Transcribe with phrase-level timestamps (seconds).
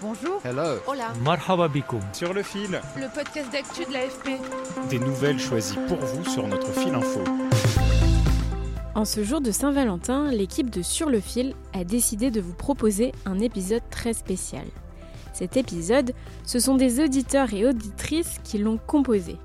[0.00, 0.40] Bonjour.
[0.44, 0.78] Hello.
[0.86, 1.12] Hola.
[1.24, 2.00] Marhaba bikoum.
[2.12, 4.40] Sur le fil, Le podcast d'actu de l'AFP.
[4.90, 7.20] des nouvelles choisies pour vous sur notre fil info.
[8.94, 13.12] En ce jour de Saint-Valentin, l'équipe de Sur le fil a décidé de vous proposer
[13.26, 14.64] un épisode très spécial.
[15.32, 16.12] Cet épisode,
[16.44, 19.36] ce sont des auditeurs et auditrices qui l'ont composé.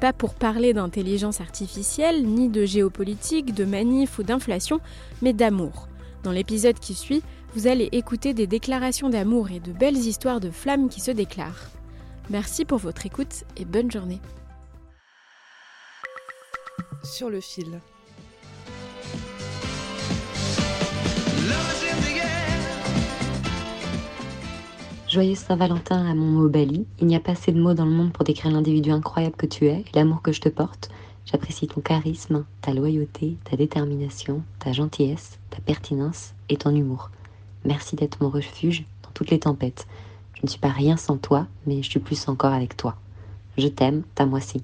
[0.00, 4.80] Pas pour parler d'intelligence artificielle, ni de géopolitique, de manif ou d'inflation,
[5.22, 5.88] mais d'amour.
[6.22, 7.22] Dans l'épisode qui suit,
[7.56, 11.70] vous allez écouter des déclarations d'amour et de belles histoires de flammes qui se déclarent.
[12.28, 14.20] Merci pour votre écoute et bonne journée.
[17.02, 17.80] Sur le fil.
[25.08, 26.86] Joyeux Saint-Valentin à mon mot Bali.
[27.00, 29.46] Il n'y a pas assez de mots dans le monde pour décrire l'individu incroyable que
[29.46, 30.90] tu es, et l'amour que je te porte.
[31.24, 37.10] J'apprécie ton charisme, ta loyauté, ta détermination, ta gentillesse, ta pertinence et ton humour.
[37.66, 39.88] Merci d'être mon refuge dans toutes les tempêtes.
[40.34, 42.94] Je ne suis pas rien sans toi, mais je suis plus encore avec toi.
[43.58, 44.62] Je t'aime, ta moissie.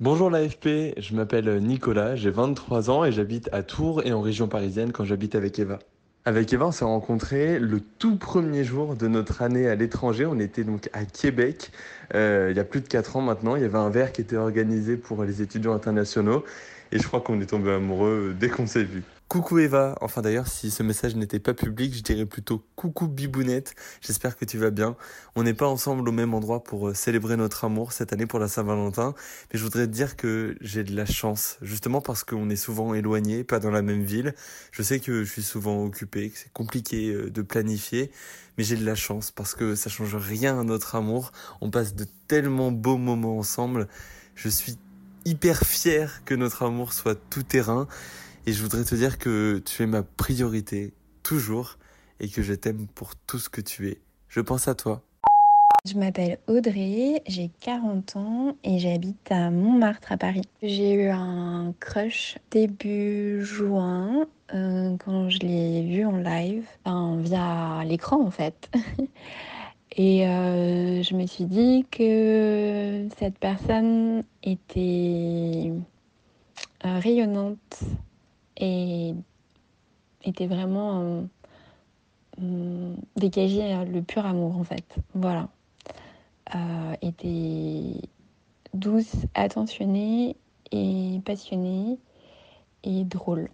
[0.00, 4.48] Bonjour l'AFP, je m'appelle Nicolas, j'ai 23 ans et j'habite à Tours et en région
[4.48, 5.78] parisienne quand j'habite avec Eva.
[6.24, 10.26] Avec Eva, on s'est rencontrés le tout premier jour de notre année à l'étranger.
[10.26, 11.70] On était donc à Québec
[12.16, 13.54] euh, il y a plus de 4 ans maintenant.
[13.54, 16.42] Il y avait un verre qui était organisé pour les étudiants internationaux
[16.90, 19.04] et je crois qu'on est tombé amoureux dès qu'on s'est vu.
[19.32, 23.74] Coucou Eva, enfin d'ailleurs si ce message n'était pas public, je dirais plutôt coucou Bibounette,
[24.02, 24.94] j'espère que tu vas bien.
[25.36, 28.38] On n'est pas ensemble au même endroit pour euh, célébrer notre amour cette année pour
[28.38, 29.14] la Saint-Valentin,
[29.50, 32.92] mais je voudrais te dire que j'ai de la chance, justement parce qu'on est souvent
[32.92, 34.34] éloignés, pas dans la même ville.
[34.70, 38.10] Je sais que je suis souvent occupé, que c'est compliqué euh, de planifier,
[38.58, 41.32] mais j'ai de la chance parce que ça change rien à notre amour.
[41.62, 43.88] On passe de tellement beaux moments ensemble.
[44.34, 44.76] Je suis
[45.24, 47.88] hyper fier que notre amour soit tout terrain.
[48.44, 50.92] Et je voudrais te dire que tu es ma priorité,
[51.22, 51.78] toujours,
[52.18, 54.00] et que je t'aime pour tout ce que tu es.
[54.28, 55.02] Je pense à toi.
[55.84, 60.42] Je m'appelle Audrey, j'ai 40 ans et j'habite à Montmartre à Paris.
[60.60, 67.84] J'ai eu un crush début juin euh, quand je l'ai vu en live, enfin, via
[67.84, 68.70] l'écran en fait.
[69.96, 75.70] Et euh, je me suis dit que cette personne était
[76.84, 77.84] euh, rayonnante
[78.62, 79.14] et
[80.24, 81.26] était vraiment
[82.40, 84.84] euh, dégagée euh, le pur amour en fait.
[85.14, 85.48] Voilà.
[86.54, 88.00] Euh, était
[88.72, 90.36] douce, attentionnée
[90.70, 91.98] et passionnée
[92.84, 93.48] et drôle.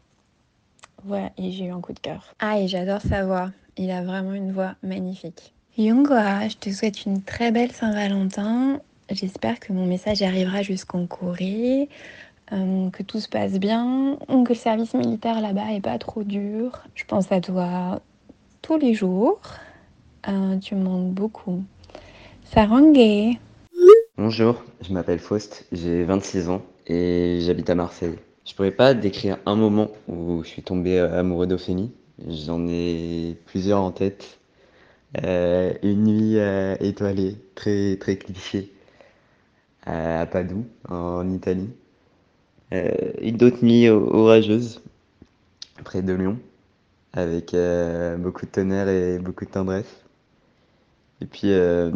[1.04, 2.34] Voilà, et j'ai eu un coup de cœur.
[2.40, 3.50] Ah, et j'adore sa voix.
[3.76, 5.54] Il a vraiment une voix magnifique.
[5.76, 8.80] Yungoa, je te souhaite une très belle Saint-Valentin.
[9.10, 11.88] J'espère que mon message arrivera jusqu'en Corée,
[12.52, 16.82] euh, que tout se passe bien, que le service militaire là-bas est pas trop dur.
[16.94, 18.00] Je pense à toi
[18.62, 19.38] tous les jours.
[20.28, 21.62] Euh, tu me manques beaucoup.
[22.44, 23.38] Sarangé.
[24.16, 28.14] Bonjour, je m'appelle Faust, j'ai 26 ans et j'habite à Marseille.
[28.46, 31.92] Je pourrais pas décrire un moment où je suis tombé euh, amoureux d'Ophélie.
[32.26, 34.38] J'en ai plusieurs en tête.
[35.22, 36.36] Une nuit
[36.80, 38.72] étoilée, très très cliché,
[39.86, 41.70] à Padoue, en Italie.
[42.72, 44.80] Euh, une autre nuit o- orageuse,
[45.84, 46.38] près de Lyon,
[47.12, 50.02] avec euh, beaucoup de tonnerre et beaucoup de tendresse.
[51.20, 51.90] Et puis euh,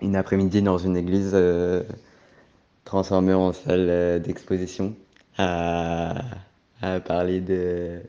[0.00, 1.34] une après-midi dans une église
[2.84, 4.94] transformée en salle d'exposition
[5.38, 6.22] à,
[6.82, 8.00] à parler de,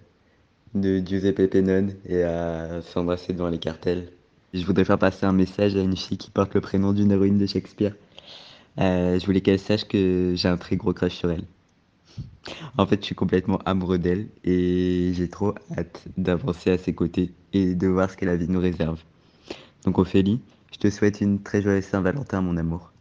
[0.76, 4.10] de Giuseppe Pennone et à s'embrasser devant les cartels.
[4.54, 7.38] Je voudrais faire passer un message à une fille qui porte le prénom d'une héroïne
[7.38, 7.94] de Shakespeare.
[8.80, 11.44] Euh, je voulais qu'elle sache que j'ai un très gros crush sur elle.
[12.78, 17.34] En fait, je suis complètement amoureux d'elle et j'ai trop hâte d'avancer à ses côtés
[17.54, 19.00] et de voir ce que la vie nous réserve.
[19.84, 20.40] Donc Ophélie,
[20.72, 22.92] je te souhaite une très joyeuse Saint-Valentin, mon amour.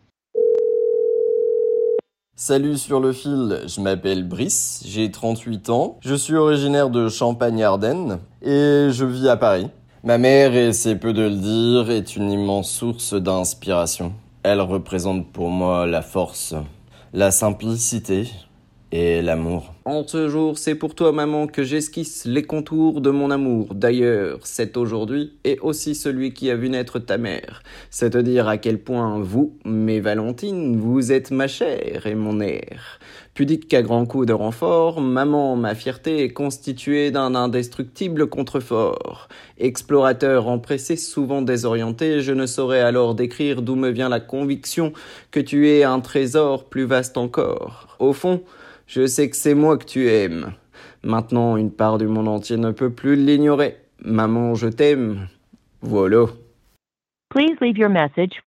[2.39, 8.19] Salut sur le fil, je m'appelle Brice, j'ai 38 ans, je suis originaire de Champagne-Ardenne
[8.43, 9.69] et je vis à Paris.
[10.05, 14.13] Ma mère, et c'est peu de le dire, est une immense source d'inspiration.
[14.49, 16.55] Elle représente pour moi la force,
[17.13, 18.31] la simplicité
[18.93, 19.75] et l'amour.
[19.87, 23.73] En ce jour, c'est pour toi, maman, que j'esquisse les contours de mon amour.
[23.73, 27.63] D'ailleurs, c'est aujourd'hui et aussi celui qui a vu naître ta mère.
[27.89, 32.41] C'est te dire à quel point vous, mes Valentines, vous êtes ma chair et mon
[32.41, 32.99] air.
[33.33, 39.29] Pudique qu'à grands coups de renfort, maman, ma fierté est constituée d'un indestructible contrefort.
[39.57, 44.93] Explorateur empressé, souvent désorienté, je ne saurais alors décrire d'où me vient la conviction
[45.31, 47.97] que tu es un trésor plus vaste encore.
[48.01, 48.43] Au fond,
[48.87, 50.53] je sais que c'est moi que tu aimes.
[51.03, 53.77] Maintenant, une part du monde entier ne peut plus l'ignorer.
[54.01, 55.29] Maman, je t'aime.
[55.81, 56.27] Voilà.
[57.31, 58.43] Please leave your message.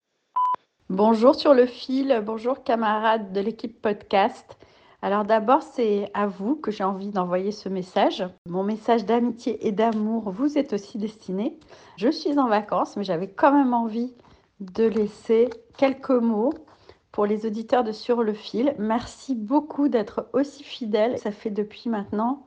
[0.91, 4.57] Bonjour sur le fil, bonjour camarades de l'équipe podcast.
[5.03, 8.25] Alors d'abord, c'est à vous que j'ai envie d'envoyer ce message.
[8.49, 11.59] Mon message d'amitié et d'amour vous est aussi destiné.
[11.97, 14.15] Je suis en vacances, mais j'avais quand même envie
[14.61, 16.53] de laisser quelques mots
[17.19, 18.77] pour les auditeurs de Sur le fil.
[18.79, 21.19] Merci beaucoup d'être aussi fidèles.
[21.19, 22.47] Ça fait depuis maintenant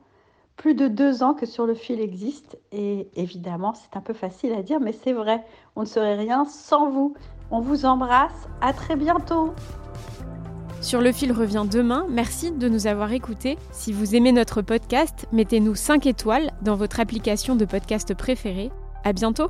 [0.55, 2.57] plus de deux ans que Sur le fil existe.
[2.71, 5.43] Et évidemment, c'est un peu facile à dire, mais c'est vrai.
[5.75, 7.15] On ne serait rien sans vous.
[7.51, 8.47] On vous embrasse.
[8.61, 9.53] À très bientôt.
[10.79, 12.05] Sur le fil revient demain.
[12.09, 13.57] Merci de nous avoir écoutés.
[13.73, 18.71] Si vous aimez notre podcast, mettez-nous 5 étoiles dans votre application de podcast préférée.
[19.03, 19.49] À bientôt.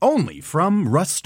[0.00, 1.16] Only from Rust